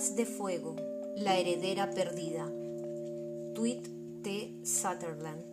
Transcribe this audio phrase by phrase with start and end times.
[0.00, 0.76] De Fuego,
[1.14, 2.46] la heredera perdida.
[3.54, 3.82] Tweet
[4.24, 4.64] T.
[4.64, 5.44] Sutherland.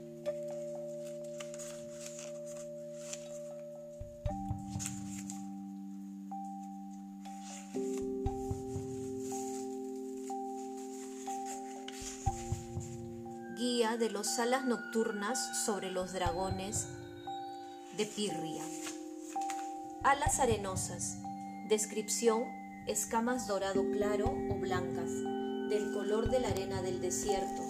[13.57, 16.88] Guía de los alas nocturnas sobre los dragones
[17.98, 18.64] de Pirria.
[20.04, 21.18] Alas arenosas.
[21.68, 22.45] Descripción
[22.88, 25.12] escamas dorado claro o blancas,
[25.70, 27.62] del color de la arena del desierto,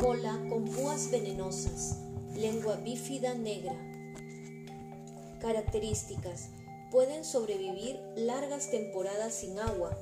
[0.00, 1.96] cola con púas venenosas,
[2.34, 3.74] lengua bífida negra.
[5.40, 6.50] Características.
[6.90, 9.96] Pueden sobrevivir largas temporadas sin agua.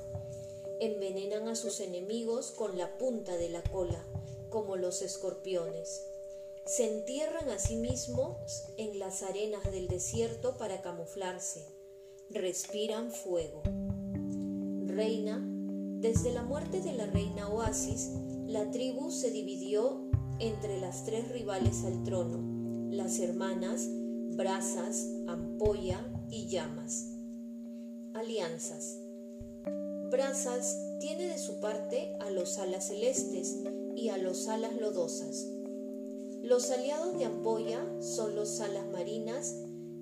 [0.80, 4.04] Envenenan a sus enemigos con la punta de la cola,
[4.50, 6.04] como los escorpiones.
[6.64, 11.66] Se entierran a sí mismos en las arenas del desierto para camuflarse.
[12.30, 13.62] Respiran fuego
[14.96, 15.46] reina,
[16.00, 18.12] desde la muerte de la reina Oasis,
[18.46, 23.86] la tribu se dividió entre las tres rivales al trono, las hermanas
[24.36, 27.12] Brasas, Ampolla y Llamas.
[28.14, 28.98] Alianzas.
[30.10, 33.58] Brasas tiene de su parte a los alas celestes
[33.94, 35.46] y a los alas lodosas.
[36.42, 39.54] Los aliados de Ampolla son los alas marinas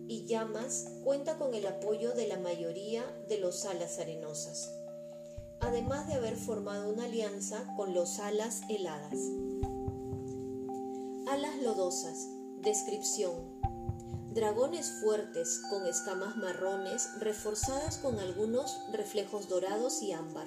[0.06, 4.83] y Llamas cuenta con el apoyo de la mayoría de los alas arenosas
[5.64, 9.18] además de haber formado una alianza con los alas heladas.
[11.26, 12.28] Alas lodosas.
[12.60, 13.32] Descripción.
[14.34, 20.46] Dragones fuertes con escamas marrones reforzadas con algunos reflejos dorados y ámbar.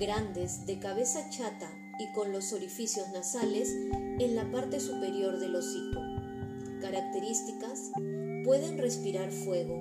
[0.00, 6.00] Grandes, de cabeza chata y con los orificios nasales en la parte superior del hocico.
[6.80, 7.92] Características.
[8.44, 9.80] Pueden respirar fuego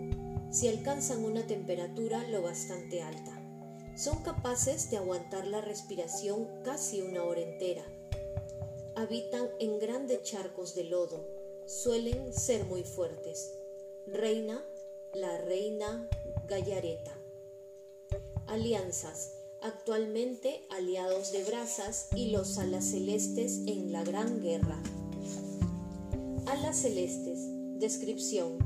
[0.51, 3.42] si alcanzan una temperatura lo bastante alta
[3.95, 7.83] son capaces de aguantar la respiración casi una hora entera.
[8.95, 11.27] Habitan en grandes charcos de lodo,
[11.67, 13.53] suelen ser muy fuertes.
[14.07, 14.63] Reina,
[15.13, 16.09] la reina
[16.47, 17.15] Gallareta.
[18.47, 24.81] Alianzas, actualmente aliados de Brasas y los alas celestes en la Gran Guerra.
[26.47, 27.39] Alas celestes,
[27.79, 28.57] descripción,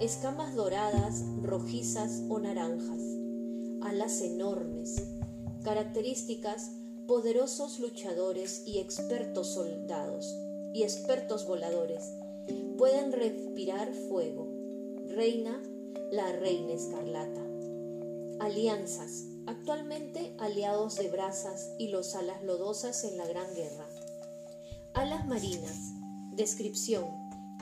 [0.00, 3.17] escamas doradas, rojizas o naranjas
[3.82, 4.96] alas enormes.
[5.62, 6.72] Características,
[7.06, 10.36] poderosos luchadores y expertos soldados
[10.74, 12.12] y expertos voladores.
[12.76, 14.48] Pueden respirar fuego.
[15.08, 15.62] Reina,
[16.10, 17.44] la reina escarlata.
[18.40, 23.86] Alianzas, actualmente aliados de brasas y los alas lodosas en la Gran Guerra.
[24.94, 25.76] Alas marinas,
[26.34, 27.04] descripción,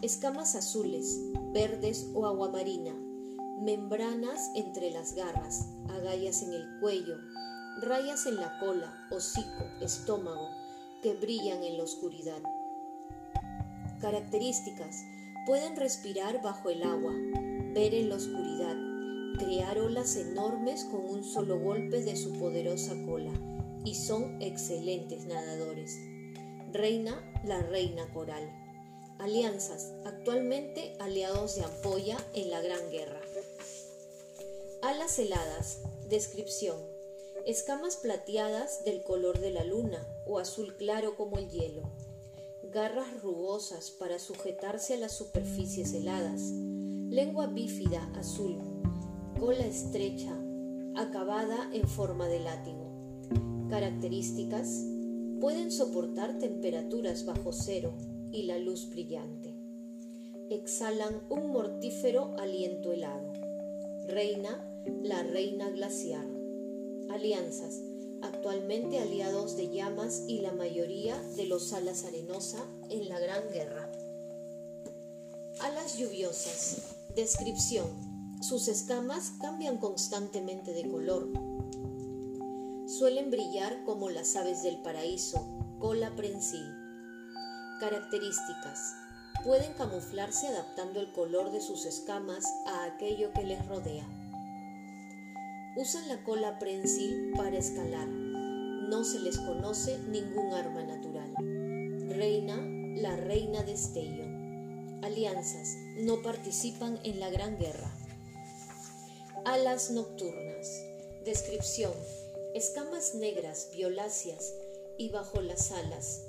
[0.03, 1.19] escamas azules,
[1.53, 2.95] verdes o aguamarina,
[3.57, 7.17] membranas entre las garras, agallas en el cuello,
[7.81, 10.51] rayas en la cola, hocico, estómago,
[11.03, 12.43] que brillan en la oscuridad.
[14.01, 15.05] Características.
[15.47, 17.13] Pueden respirar bajo el agua,
[17.73, 18.77] ver en la oscuridad,
[19.39, 23.31] crear olas enormes con un solo golpe de su poderosa cola
[23.85, 25.97] y son excelentes nadadores.
[26.73, 28.51] Reina, la reina coral.
[29.19, 33.16] Alianzas, actualmente aliados de Ampolla en la Gran Guerra.
[34.83, 35.81] Alas heladas.
[36.09, 36.77] Descripción.
[37.47, 41.83] Escamas plateadas del color de la luna o azul claro como el hielo.
[42.73, 46.43] Garras rugosas para sujetarse a las superficies heladas.
[47.09, 48.59] Lengua bífida azul.
[49.41, 50.33] Cola estrecha,
[50.95, 52.91] acabada en forma de látigo.
[53.71, 54.85] Características.
[55.41, 57.95] Pueden soportar temperaturas bajo cero
[58.31, 59.55] y la luz brillante.
[60.51, 63.36] Exhalan un mortífero aliento helado.
[64.07, 64.65] Reina
[65.03, 66.25] la reina glaciar.
[67.11, 67.81] Alianzas,
[68.23, 73.91] actualmente aliados de llamas y la mayoría de los alas arenosa en la Gran Guerra.
[75.59, 76.97] Alas lluviosas.
[77.17, 77.87] Descripción.
[78.43, 81.29] Sus escamas cambian constantemente de color.
[82.87, 85.45] Suelen brillar como las aves del paraíso,
[85.81, 86.73] cola prensil.
[87.81, 89.06] Características.
[89.47, 94.05] Pueden camuflarse adaptando el color de sus escamas a aquello que les rodea.
[95.77, 98.09] Usan la cola prensil para escalar.
[98.09, 101.33] No se les conoce ningún arma natural.
[102.09, 102.57] Reina,
[103.01, 104.25] la reina de Estello.
[105.07, 105.77] Alianzas.
[105.99, 107.93] No participan en la Gran Guerra.
[109.45, 110.83] Alas nocturnas.
[111.25, 111.93] Descripción.
[112.53, 114.55] Escamas negras, violáceas
[114.99, 116.26] y bajo las alas.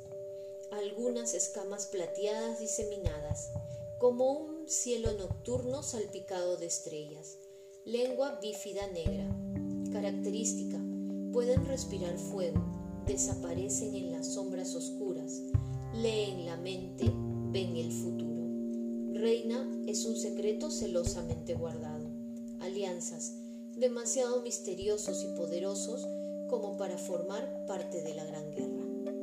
[0.72, 3.52] Algunas escamas plateadas diseminadas,
[4.00, 7.38] como un cielo nocturno salpicado de estrellas
[7.88, 9.34] lengua bífida negra.
[9.94, 10.78] Característica.
[11.32, 12.60] pueden respirar fuego,
[13.06, 15.42] desaparecen en las sombras oscuras,
[15.94, 19.22] leen la mente, ven el futuro.
[19.22, 22.10] Reina es un secreto celosamente guardado.
[22.60, 23.36] Alianzas,
[23.78, 26.06] demasiado misteriosos y poderosos
[26.50, 29.17] como para formar parte de la Gran Guerra.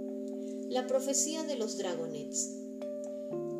[0.70, 2.50] La profecía de los Dragonets.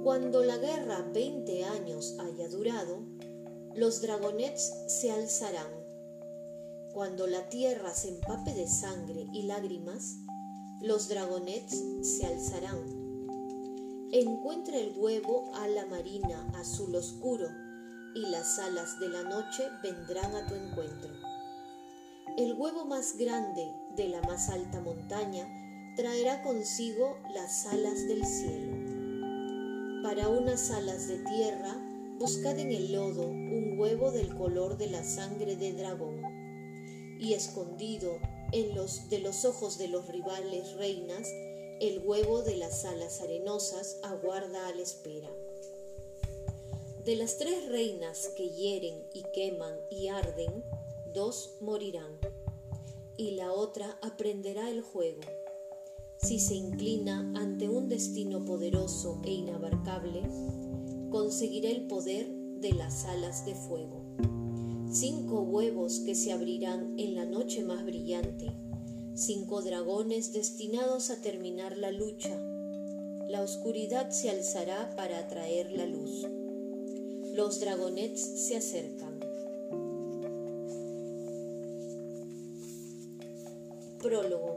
[0.02, 3.06] Cuando la guerra 20 años haya durado,
[3.74, 5.70] los Dragonets se alzarán.
[6.92, 10.16] Cuando la tierra se empape de sangre y lágrimas,
[10.80, 13.04] los Dragonets se alzarán.
[14.12, 17.48] Encuentra el huevo a la marina azul oscuro
[18.14, 21.12] y las alas de la noche vendrán a tu encuentro.
[22.38, 25.46] El huevo más grande de la más alta montaña
[25.96, 28.72] traerá consigo las alas del cielo.
[30.02, 31.76] Para unas alas de tierra,
[32.18, 36.20] buscad en el lodo un huevo del color de la sangre de dragón,
[37.20, 38.18] y escondido
[38.52, 41.28] en los de los ojos de los rivales reinas,
[41.80, 45.30] el huevo de las alas arenosas aguarda a la espera.
[47.04, 50.64] De las tres reinas que hieren y queman y arden,
[51.12, 52.18] dos morirán,
[53.16, 55.20] y la otra aprenderá el juego.
[56.24, 60.22] Si se inclina ante un destino poderoso e inabarcable,
[61.10, 62.26] conseguirá el poder
[62.62, 64.00] de las alas de fuego.
[64.90, 68.54] Cinco huevos que se abrirán en la noche más brillante,
[69.14, 72.34] cinco dragones destinados a terminar la lucha.
[73.28, 76.26] La oscuridad se alzará para atraer la luz.
[77.34, 79.20] Los dragonets se acercan.
[83.98, 84.56] Prólogo.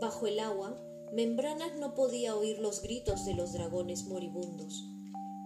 [0.00, 0.80] Bajo el agua,
[1.12, 4.84] Membranas no podía oír los gritos de los dragones moribundos.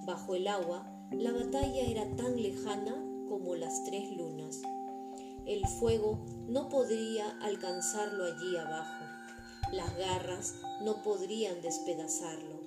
[0.06, 2.94] Bajo el agua, la batalla era tan lejana
[3.28, 4.60] como las tres lunas.
[5.46, 9.04] El fuego no podría alcanzarlo allí abajo.
[9.72, 12.60] Las garras no podrían despedazarlo.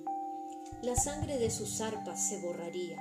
[0.82, 2.96] La sangre de sus arpas se borraría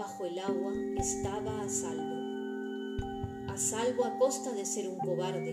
[0.00, 3.52] bajo el agua estaba a salvo.
[3.52, 5.52] A salvo a costa de ser un cobarde,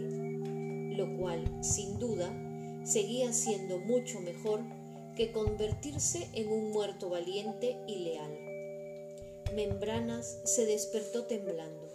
[0.95, 2.31] lo cual, sin duda,
[2.87, 4.61] seguía siendo mucho mejor
[5.15, 8.31] que convertirse en un muerto valiente y leal.
[9.53, 11.87] Membranas se despertó temblando.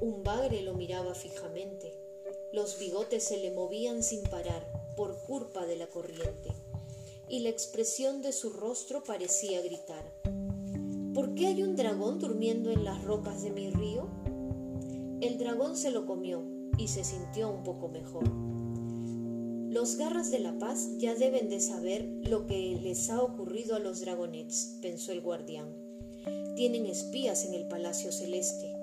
[0.00, 1.94] Un bagre lo miraba fijamente.
[2.52, 4.66] Los bigotes se le movían sin parar
[4.96, 6.52] por culpa de la corriente,
[7.28, 10.04] y la expresión de su rostro parecía gritar.
[11.14, 14.08] ¿Por qué hay un dragón durmiendo en las rocas de mi río?
[15.20, 16.44] El dragón se lo comió
[16.78, 18.55] y se sintió un poco mejor.
[19.76, 23.78] Los garras de la paz ya deben de saber lo que les ha ocurrido a
[23.78, 25.68] los dragonets, pensó el guardián.
[26.56, 28.74] Tienen espías en el Palacio Celeste.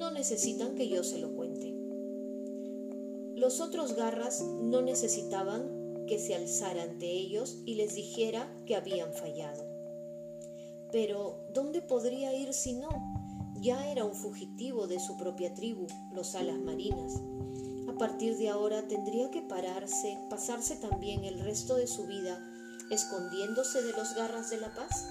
[0.00, 1.72] No necesitan que yo se lo cuente.
[3.36, 9.12] Los otros garras no necesitaban que se alzara ante ellos y les dijera que habían
[9.12, 9.64] fallado.
[10.90, 12.88] Pero, ¿dónde podría ir si no?
[13.60, 17.22] Ya era un fugitivo de su propia tribu, los alas marinas.
[18.02, 22.36] Partir de ahora tendría que pararse, pasarse también el resto de su vida
[22.90, 25.06] escondiéndose de los garras de la paz.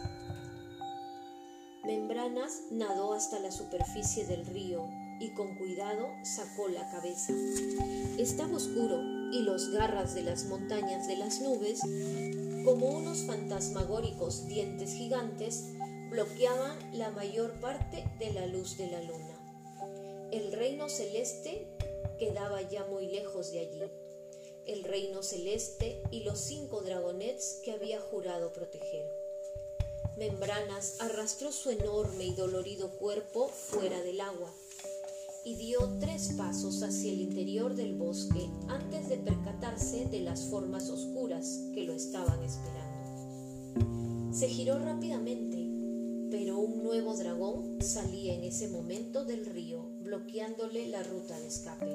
[1.85, 4.89] Membranas nadó hasta la superficie del río
[5.21, 7.31] y con cuidado sacó la cabeza.
[8.17, 11.79] Estaba oscuro y los garras de las montañas de las nubes
[12.65, 15.63] como unos fantasmagóricos dientes gigantes,
[16.09, 19.31] bloqueaban la mayor parte de la luz de la luna.
[20.31, 21.67] El reino celeste
[22.21, 23.81] quedaba ya muy lejos de allí.
[24.67, 29.11] El reino celeste y los cinco dragonets que había jurado proteger.
[30.17, 34.53] Membranas arrastró su enorme y dolorido cuerpo fuera del agua
[35.43, 40.91] y dio tres pasos hacia el interior del bosque antes de percatarse de las formas
[40.91, 44.31] oscuras que lo estaban esperando.
[44.31, 45.57] Se giró rápidamente,
[46.31, 51.91] pero un nuevo dragón salía en ese momento del río, bloqueándole la ruta de escape.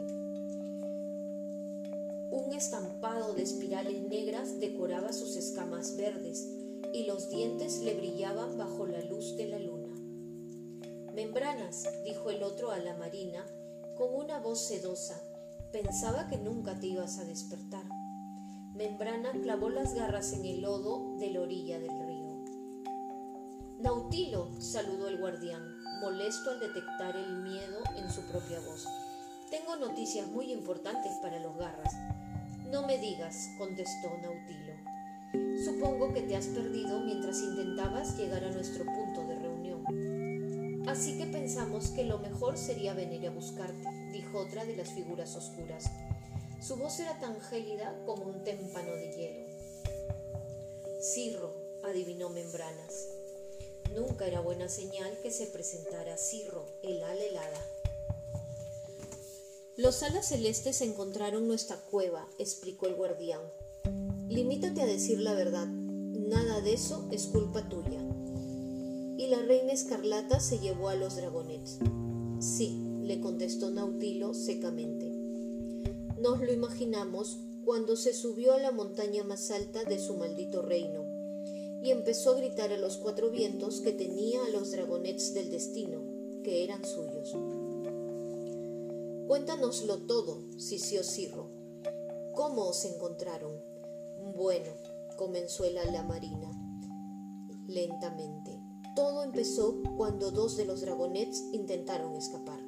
[2.30, 6.46] Un estampado de espirales negras decoraba sus escamas verdes
[6.92, 9.94] y los dientes le brillaban bajo la luz de la luna.
[11.14, 13.46] Membranas, dijo el otro a la marina,
[13.96, 15.18] con una voz sedosa.
[15.72, 17.84] Pensaba que nunca te ibas a despertar.
[18.74, 22.05] Membrana clavó las garras en el lodo de la orilla del río.
[23.78, 28.88] Nautilo, saludó el guardián, molesto al detectar el miedo en su propia voz.
[29.50, 31.94] Tengo noticias muy importantes para los garras.
[32.70, 34.72] No me digas, contestó Nautilo.
[35.62, 40.88] Supongo que te has perdido mientras intentabas llegar a nuestro punto de reunión.
[40.88, 45.36] Así que pensamos que lo mejor sería venir a buscarte, dijo otra de las figuras
[45.36, 45.84] oscuras.
[46.62, 49.46] Su voz era tan gélida como un témpano de hielo.
[51.02, 51.52] Cirro,
[51.84, 53.15] adivinó Membranas.
[53.96, 57.66] Nunca era buena señal que se presentara Cirro, el ala helada.
[59.78, 63.40] Los alas celestes encontraron nuestra cueva, explicó el guardián.
[64.28, 65.66] Limítate a decir la verdad.
[65.66, 67.98] Nada de eso es culpa tuya.
[69.16, 71.78] Y la reina escarlata se llevó a los dragonets.
[72.38, 75.10] Sí, le contestó Nautilo secamente.
[76.20, 81.05] Nos lo imaginamos cuando se subió a la montaña más alta de su maldito reino
[81.86, 86.02] y empezó a gritar a los cuatro vientos que tenía a los dragonets del destino,
[86.42, 87.32] que eran suyos.
[89.28, 91.48] Cuéntanoslo todo, sisió Cirro.
[92.34, 93.62] ¿Cómo os encontraron?
[94.34, 94.72] Bueno,
[95.16, 96.50] comenzó el ala marina.
[97.68, 98.60] Lentamente.
[98.96, 102.58] Todo empezó cuando dos de los dragonets intentaron escapar.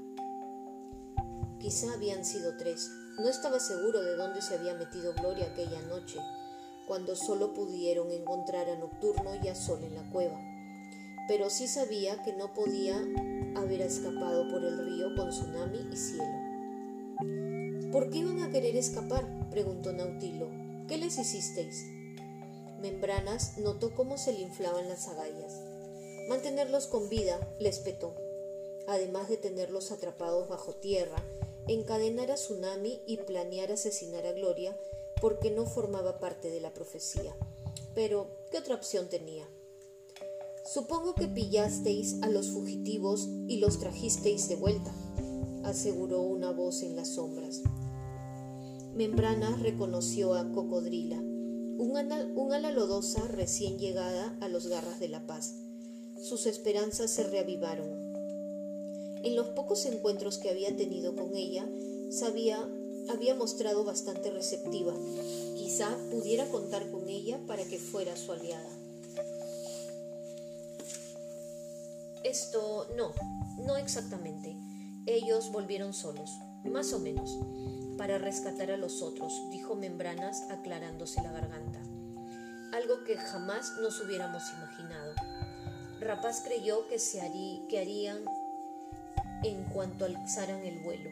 [1.58, 2.88] Quizá habían sido tres.
[3.18, 6.20] No estaba seguro de dónde se había metido Gloria aquella noche,
[6.88, 10.40] cuando solo pudieron encontrar a Nocturno y a Sol en la cueva.
[11.28, 12.96] Pero sí sabía que no podía
[13.54, 16.48] haber escapado por el río con tsunami y cielo.
[17.92, 19.26] ¿Por qué iban a querer escapar?
[19.50, 20.48] preguntó Nautilo.
[20.88, 21.84] ¿Qué les hicisteis?
[22.80, 25.60] Membranas notó cómo se le inflaban las agallas.
[26.28, 28.14] Mantenerlos con vida les petó,
[28.86, 31.22] además de tenerlos atrapados bajo tierra,
[31.66, 34.74] encadenar a Tsunami y planear asesinar a Gloria
[35.20, 37.34] porque no formaba parte de la profecía.
[37.94, 39.48] Pero, ¿qué otra opción tenía?
[40.64, 44.92] Supongo que pillasteis a los fugitivos y los trajisteis de vuelta,
[45.64, 47.62] aseguró una voz en las sombras.
[48.94, 51.96] Membrana reconoció a Cocodrila, un,
[52.52, 55.54] ala lodosa recién llegada a los garras de la paz.
[56.20, 57.88] Sus esperanzas se reavivaron.
[59.22, 61.68] En los pocos encuentros que había tenido con ella,
[62.10, 62.68] sabía
[63.10, 64.94] había mostrado bastante receptiva.
[65.56, 68.70] Quizá pudiera contar con ella para que fuera su aliada.
[72.24, 73.12] Esto no,
[73.64, 74.56] no exactamente.
[75.06, 76.30] Ellos volvieron solos,
[76.64, 77.38] más o menos,
[77.96, 81.80] para rescatar a los otros, dijo Membranas aclarándose la garganta.
[82.72, 85.14] Algo que jamás nos hubiéramos imaginado.
[86.00, 87.20] Rapaz creyó que se
[87.68, 88.18] que harían
[89.42, 91.10] en cuanto alzaran el vuelo.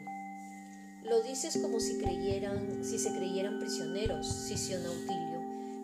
[1.09, 5.39] Lo dices como si creyeran, si se creyeran prisioneros, sisió Nautilio,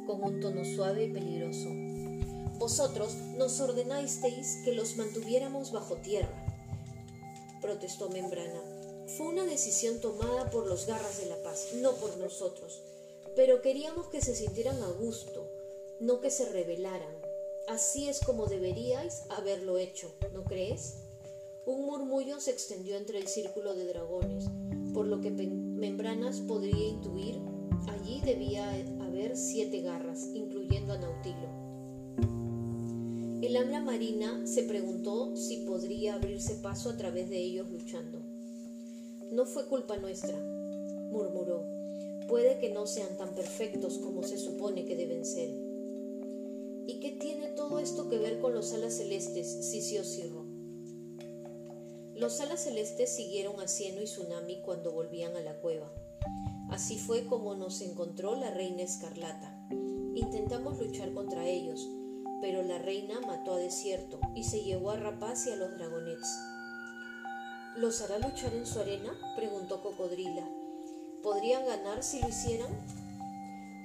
[0.06, 1.70] con un tono suave y peligroso.
[2.60, 6.46] Vosotros nos ordenasteis que los mantuviéramos bajo tierra,
[7.62, 8.62] protestó Membrana.
[9.15, 12.82] Fue una decisión tomada por los garras de la paz, no por nosotros,
[13.34, 15.50] pero queríamos que se sintieran a gusto,
[16.01, 17.15] no que se rebelaran.
[17.70, 20.96] Así es como deberíais haberlo hecho, ¿no crees?
[21.65, 24.50] Un murmullo se extendió entre el círculo de dragones
[24.93, 27.39] por lo que Membranas podría intuir,
[27.88, 28.70] allí debía
[29.01, 31.63] haber siete garras, incluyendo a Nautilo.
[33.41, 38.22] El habla marina se preguntó si podría abrirse paso a través de ellos luchando.
[39.32, 40.38] No fue culpa nuestra,
[41.10, 41.65] murmuró.
[42.29, 45.50] Puede que no sean tan perfectos como se supone que deben ser.
[46.86, 50.43] ¿Y qué tiene todo esto que ver con los alas celestes, Sicio Cirro?
[52.15, 55.91] Los alas celestes siguieron a Cieno y Tsunami cuando volvían a la cueva.
[56.70, 59.67] Así fue como nos encontró la reina escarlata.
[60.13, 61.89] Intentamos luchar contra ellos,
[62.39, 66.39] pero la reina mató a Desierto y se llevó a Rapaz y a los dragonets.
[67.77, 69.17] ¿Los hará luchar en su arena?
[69.36, 70.48] preguntó Cocodrila.
[71.24, 72.70] ¿Podrían ganar si lo hicieran?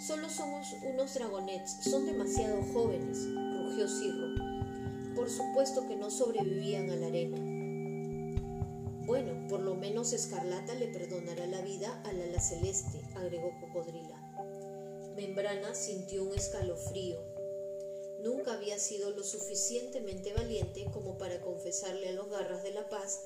[0.07, 5.15] Solo somos unos dragonets, son demasiado jóvenes, rugió Cirro.
[5.17, 7.48] Por supuesto que no sobrevivían a la arena.
[9.09, 14.21] Bueno, por lo menos Escarlata le perdonará la vida al ala celeste, agregó Cocodrila.
[15.17, 17.17] Membrana sintió un escalofrío.
[18.23, 23.23] Nunca había sido lo suficientemente valiente como para confesarle a los garras de la paz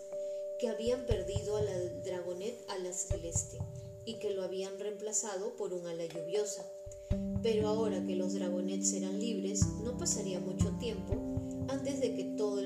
[0.61, 3.59] que habían perdido a la dragonet ala celeste
[4.05, 6.65] y que lo habían reemplazado por un ala lluviosa.
[7.43, 11.15] Pero ahora que los dragonets eran libres, no pasaría mucho tiempo
[11.67, 12.61] antes de que todo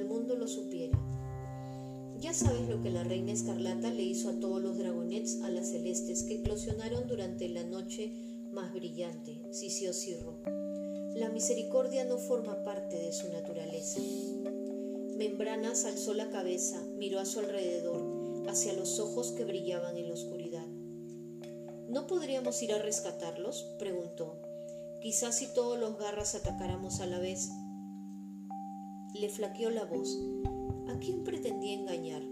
[2.37, 6.23] sabes lo que la reina escarlata le hizo a todos los dragonets a las celestes
[6.25, 8.13] que eclosionaron durante la noche
[8.53, 10.43] más brillante, Sicio Cirro.
[11.15, 14.01] La misericordia no forma parte de su naturaleza.
[15.17, 20.15] Membranas alzó la cabeza, miró a su alrededor, hacia los ojos que brillaban en la
[20.15, 20.67] oscuridad.
[21.89, 23.75] ¿No podríamos ir a rescatarlos?
[23.79, 24.43] preguntó.
[25.01, 27.49] Quizás si todos los garras atacáramos a la vez.
[29.21, 30.19] Le flaqueó la voz.
[30.89, 32.23] ¿A quién pretendía engañar?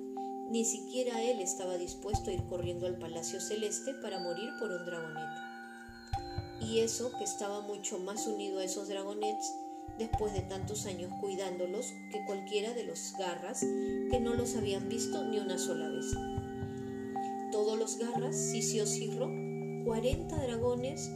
[0.51, 4.85] Ni siquiera él estaba dispuesto a ir corriendo al Palacio Celeste para morir por un
[4.85, 5.31] dragonet.
[6.61, 9.55] Y eso que estaba mucho más unido a esos dragonets
[9.99, 15.25] después de tantos años cuidándolos que cualquiera de los garras que no los habían visto
[15.25, 16.07] ni una sola vez.
[17.51, 19.31] Todos los garras, Sisio Cirro,
[19.87, 21.11] 40 dragones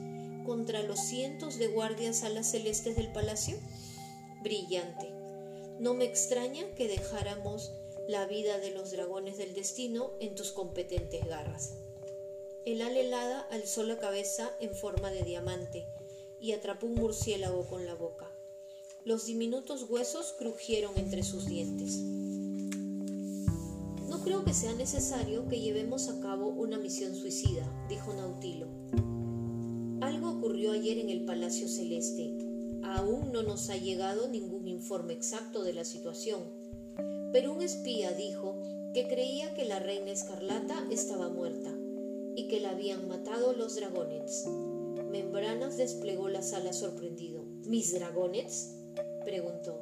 [0.47, 3.59] contra los cientos de guardias alas celestes del palacio?
[4.43, 5.18] Brillante.
[5.79, 7.73] No me extraña que dejáramos
[8.09, 11.75] la vida de los dragones del destino en tus competentes garras.
[12.65, 15.87] El ala alzó la cabeza en forma de diamante
[16.41, 18.31] y atrapó un murciélago con la boca.
[19.05, 21.99] Los diminutos huesos crujieron entre sus dientes.
[24.09, 28.67] No creo que sea necesario que llevemos a cabo una misión suicida, dijo Nautilo.
[30.01, 32.48] Algo ocurrió ayer en el Palacio Celeste.
[32.95, 36.41] Aún no nos ha llegado ningún informe exacto de la situación,
[37.33, 38.63] pero un espía dijo
[38.95, 41.71] que creía que la reina escarlata estaba muerta
[42.35, 44.47] y que la habían matado los dragones.
[45.11, 47.43] Membranas desplegó la sala sorprendido.
[47.67, 48.75] ¿Mis dragones?
[49.23, 49.79] preguntó.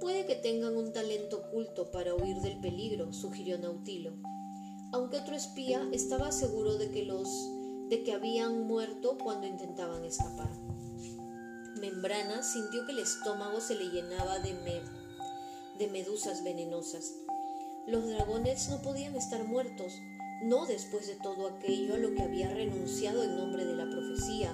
[0.00, 4.14] Puede que tengan un talento oculto para huir del peligro, sugirió Nautilo,
[4.92, 7.28] aunque otro espía estaba seguro de que los
[7.88, 10.50] de que habían muerto cuando intentaban escapar.
[11.80, 14.54] Membrana sintió que el estómago se le llenaba de,
[15.78, 17.14] de medusas venenosas.
[17.86, 19.94] Los dragones no podían estar muertos,
[20.42, 24.52] no después de todo aquello a lo que había renunciado en nombre de la profecía,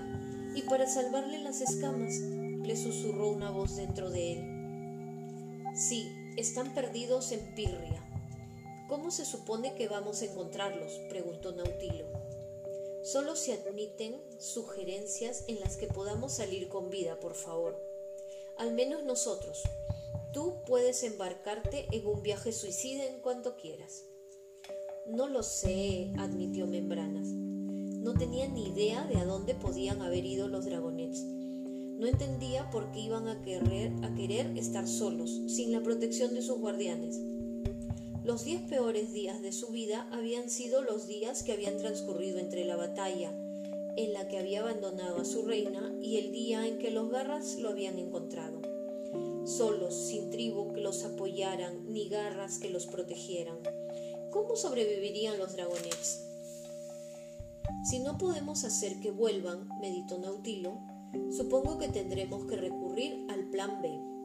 [0.54, 4.56] y para salvarle las escamas, le susurró una voz dentro de él.
[5.74, 8.02] Sí, están perdidos en Pirria.
[8.88, 10.92] ¿Cómo se supone que vamos a encontrarlos?
[11.10, 12.25] preguntó Nautilo.
[13.06, 17.80] Solo se admiten sugerencias en las que podamos salir con vida, por favor.
[18.58, 19.62] Al menos nosotros.
[20.32, 24.06] Tú puedes embarcarte en un viaje suicida en cuanto quieras.
[25.06, 27.28] No lo sé, admitió Membranas.
[27.28, 31.22] No tenía ni idea de a dónde podían haber ido los dragonets.
[31.22, 36.42] No entendía por qué iban a querer, a querer estar solos, sin la protección de
[36.42, 37.20] sus guardianes.
[38.26, 42.64] Los diez peores días de su vida habían sido los días que habían transcurrido entre
[42.64, 43.30] la batalla
[43.96, 47.54] en la que había abandonado a su reina y el día en que los garras
[47.60, 48.62] lo habían encontrado.
[49.44, 53.58] Solos, sin tribu que los apoyaran, ni garras que los protegieran.
[54.32, 56.24] ¿Cómo sobrevivirían los dragonets?
[57.88, 60.80] Si no podemos hacer que vuelvan, meditó Nautilo,
[61.30, 64.15] supongo que tendremos que recurrir al plan B.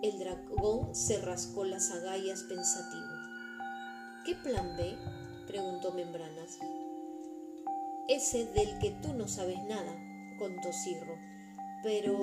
[0.00, 3.08] El dragón se rascó las agallas pensativo.
[4.24, 4.96] ¿Qué plan B?
[5.48, 6.58] preguntó Membranas.
[8.08, 9.92] Ese del que tú no sabes nada,
[10.38, 11.16] contó Cirro.
[11.82, 12.16] Pero...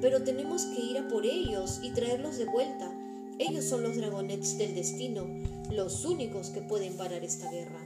[0.00, 2.88] pero tenemos que ir a por ellos y traerlos de vuelta.
[3.40, 5.26] Ellos son los dragonets del destino,
[5.72, 7.80] los únicos que pueden parar esta guerra.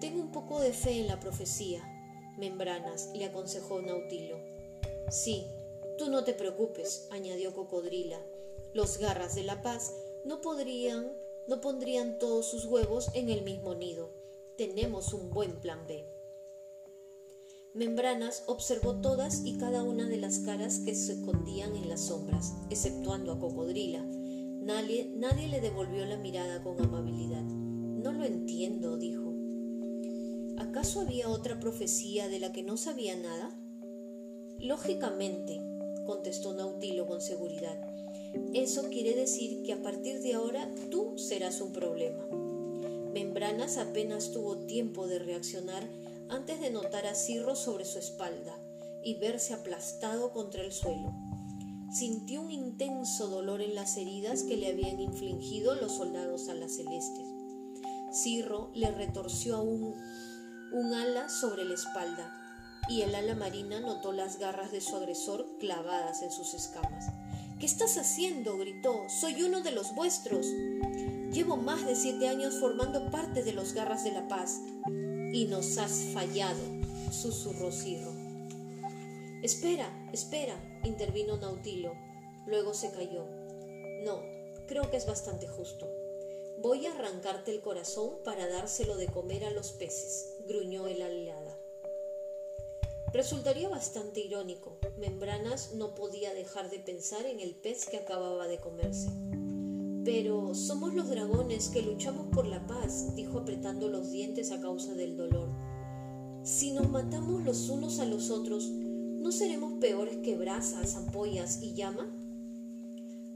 [0.00, 1.82] Tengo un poco de fe en la profecía,
[2.38, 4.38] Membranas, le aconsejó Nautilo.
[5.10, 5.44] Sí,
[5.96, 8.20] Tú no te preocupes, añadió Cocodrila.
[8.72, 11.12] Los garras de la paz no podrían,
[11.46, 14.10] no pondrían todos sus huevos en el mismo nido.
[14.58, 16.04] Tenemos un buen plan B.
[17.74, 22.54] Membranas observó todas y cada una de las caras que se escondían en las sombras,
[22.70, 24.02] exceptuando a Cocodrila.
[24.02, 27.42] Nadie, nadie le devolvió la mirada con amabilidad.
[27.42, 29.32] No lo entiendo, dijo.
[30.58, 33.56] ¿Acaso había otra profecía de la que no sabía nada?
[34.58, 35.60] Lógicamente,
[36.04, 37.78] contestó Nautilo con seguridad.
[38.52, 42.24] Eso quiere decir que a partir de ahora tú serás un problema.
[43.12, 45.88] Membranas apenas tuvo tiempo de reaccionar
[46.28, 48.56] antes de notar a Cirro sobre su espalda
[49.02, 51.12] y verse aplastado contra el suelo.
[51.92, 56.74] Sintió un intenso dolor en las heridas que le habían infligido los soldados a las
[56.74, 57.26] celestes.
[58.12, 59.94] Cirro le retorció un,
[60.72, 62.43] un ala sobre la espalda
[62.88, 67.06] y el ala marina notó las garras de su agresor clavadas en sus escamas.
[67.58, 68.58] ¿Qué estás haciendo?
[68.58, 69.08] gritó.
[69.08, 70.46] Soy uno de los vuestros.
[71.32, 74.60] Llevo más de siete años formando parte de los garras de la paz.
[75.32, 76.60] Y nos has fallado,
[77.10, 78.12] susurró Cirro.
[79.42, 81.94] Espera, espera, intervino Nautilo.
[82.46, 83.24] Luego se calló.
[84.04, 84.20] No,
[84.66, 85.88] creo que es bastante justo.
[86.60, 91.63] Voy a arrancarte el corazón para dárselo de comer a los peces, gruñó el aliada.
[93.14, 94.76] Resultaría bastante irónico.
[94.98, 99.08] Membranas no podía dejar de pensar en el pez que acababa de comerse.
[100.04, 104.94] Pero somos los dragones que luchamos por la paz, dijo apretando los dientes a causa
[104.94, 105.48] del dolor.
[106.42, 111.74] Si nos matamos los unos a los otros, ¿no seremos peores que brasas, ampollas y
[111.74, 112.12] llama?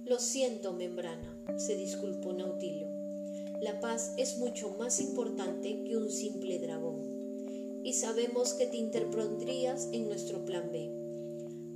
[0.04, 2.88] Lo siento, membrana, se disculpó Nautilo.
[3.60, 6.87] La paz es mucho más importante que un simple dragón.
[7.84, 10.90] Y sabemos que te interpondrías en nuestro plan B.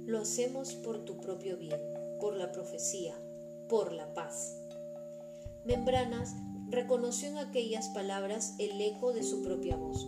[0.06, 1.80] Lo hacemos por tu propio bien,
[2.20, 3.14] por la profecía,
[3.68, 4.58] por la paz.
[5.64, 6.34] Membranas
[6.68, 10.06] reconoció en aquellas palabras el eco de su propia voz.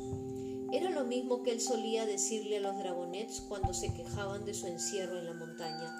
[0.72, 4.66] Era lo mismo que él solía decirle a los dragonets cuando se quejaban de su
[4.66, 5.94] encierro en la montaña.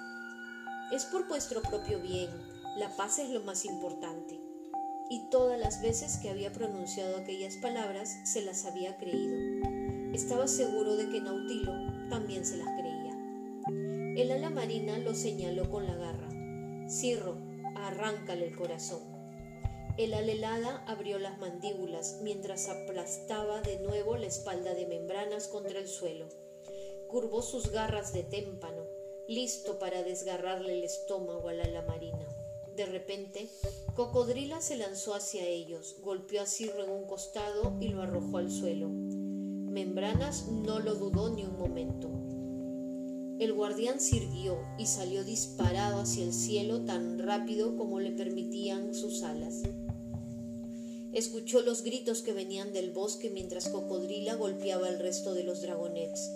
[0.91, 2.29] Es por vuestro propio bien,
[2.77, 4.45] la paz es lo más importante
[5.09, 9.54] y todas las veces que había pronunciado aquellas palabras se las había creído.
[10.15, 11.73] Estaba seguro de que Nautilo
[12.09, 13.11] también se las creía.
[14.15, 16.29] El ala marina lo señaló con la garra.
[16.89, 17.35] Cirro,
[17.75, 19.01] arráncale el corazón.
[19.97, 25.89] El alelada abrió las mandíbulas mientras aplastaba de nuevo la espalda de membranas contra el
[25.89, 26.29] suelo.
[27.09, 28.85] Curvó sus garras de témpano,
[29.27, 32.25] listo para desgarrarle el estómago al ala marina.
[32.73, 33.49] De repente,
[33.95, 38.49] Cocodrila se lanzó hacia ellos, golpeó a Cirro en un costado y lo arrojó al
[38.49, 39.04] suelo.
[39.75, 42.09] Membranas no lo dudó ni un momento.
[43.39, 49.21] El guardián sirvió y salió disparado hacia el cielo tan rápido como le permitían sus
[49.21, 49.63] alas.
[51.11, 56.31] Escuchó los gritos que venían del bosque mientras Cocodrila golpeaba al resto de los dragonets.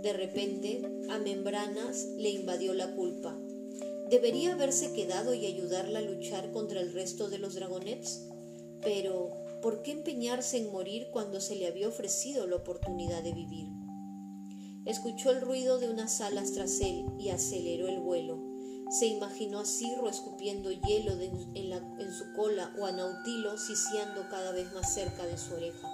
[0.00, 0.80] De repente,
[1.10, 3.36] a Membranas le invadió la culpa.
[4.08, 8.28] Debería haberse quedado y ayudarla a luchar contra el resto de los dragonets.
[8.84, 9.32] Pero,
[9.64, 13.70] ¿por qué empeñarse en morir cuando se le había ofrecido la oportunidad de vivir?
[14.84, 18.38] Escuchó el ruido de unas alas tras él y aceleró el vuelo.
[18.90, 24.70] Se imaginó a Cirro escupiendo hielo en, su cola o a Nautilo siciando cada vez
[24.74, 25.88] más cerca de su oreja.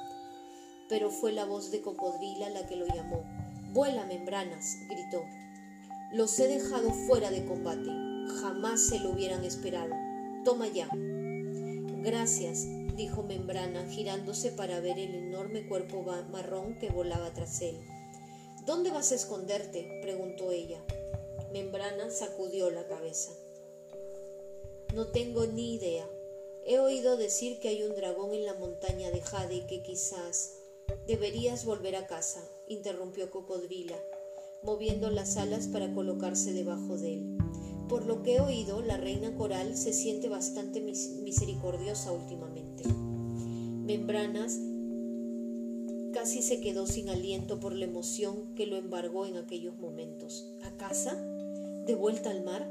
[0.89, 3.23] Pero fue la voz de Cocodrila la que lo llamó.
[3.73, 5.23] Vuela, membranas, gritó.
[6.13, 7.89] Los he dejado fuera de combate.
[8.41, 9.95] Jamás se lo hubieran esperado.
[10.45, 10.89] Toma ya.
[12.03, 17.79] Gracias, dijo Membrana, girándose para ver el enorme cuerpo marrón que volaba tras él.
[18.67, 20.01] ¿Dónde vas a esconderte?
[20.03, 20.83] preguntó ella.
[21.53, 23.33] Membrana sacudió la cabeza.
[24.95, 26.09] No tengo ni idea.
[26.65, 30.57] He oído decir que hay un dragón en la montaña de Jade y que quizás...
[31.07, 33.97] Deberías volver a casa, interrumpió Cocodrila
[34.63, 37.39] moviendo las alas para colocarse debajo de él.
[37.91, 42.85] Por lo que he oído, la reina coral se siente bastante misericordiosa últimamente.
[42.89, 44.59] Membranas
[46.15, 50.47] casi se quedó sin aliento por la emoción que lo embargó en aquellos momentos.
[50.63, 51.17] ¿A casa?
[51.85, 52.67] ¿De vuelta al mar?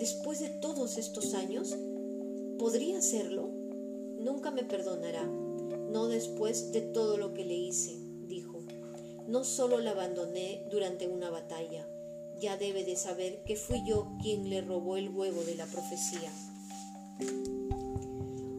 [0.00, 1.76] ¿Después de todos estos años?
[2.58, 3.50] ¿Podría hacerlo?
[4.18, 8.02] Nunca me perdonará, no después de todo lo que le hice
[9.26, 11.86] no solo la abandoné durante una batalla,
[12.42, 16.30] ya debe de saber que fui yo quien le robó el huevo de la profecía.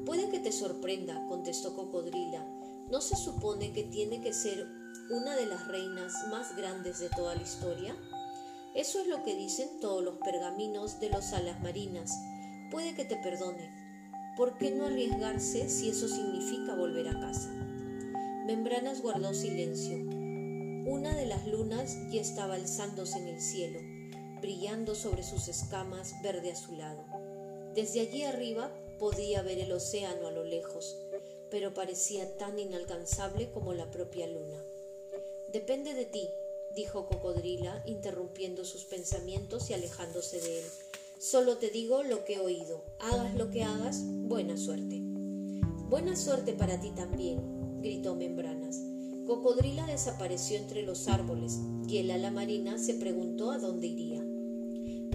[0.05, 2.47] Puede que te sorprenda, contestó Cocodrila.
[2.89, 4.65] ¿No se supone que tiene que ser
[5.09, 7.93] una de las reinas más grandes de toda la historia?
[8.73, 12.17] Eso es lo que dicen todos los pergaminos de los alas marinas.
[12.71, 13.69] Puede que te perdone.
[14.37, 17.49] ¿Por qué no arriesgarse si eso significa volver a casa?
[18.45, 20.22] Membranas guardó silencio.
[20.85, 23.79] Una de las lunas ya estaba alzándose en el cielo,
[24.41, 27.05] brillando sobre sus escamas verde azulado.
[27.73, 28.69] Desde allí arriba
[28.99, 30.97] podía ver el océano a lo lejos,
[31.49, 34.61] pero parecía tan inalcanzable como la propia luna.
[35.53, 36.27] Depende de ti,
[36.75, 40.65] dijo Cocodrila, interrumpiendo sus pensamientos y alejándose de él.
[41.17, 42.83] Solo te digo lo que he oído.
[42.99, 44.99] Hagas lo que hagas, buena suerte.
[45.89, 48.92] Buena suerte para ti también, gritó Membranas.
[49.25, 54.21] Cocodrila desapareció entre los árboles y el ala marina se preguntó a dónde iría.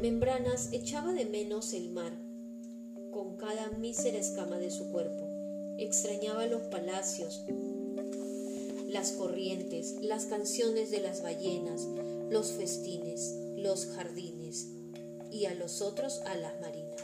[0.01, 2.13] Membranas echaba de menos el mar
[3.11, 5.27] con cada mísera escama de su cuerpo.
[5.79, 7.45] Extrañaba los palacios,
[8.89, 11.87] las corrientes, las canciones de las ballenas,
[12.31, 14.69] los festines, los jardines
[15.31, 17.03] y a los otros alas marinas.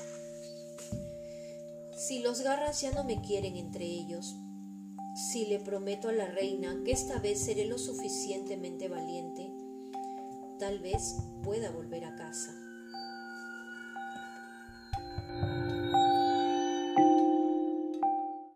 [1.96, 4.34] Si los garras ya no me quieren entre ellos,
[5.14, 9.52] si le prometo a la reina que esta vez seré lo suficientemente valiente,
[10.58, 12.63] tal vez pueda volver a casa.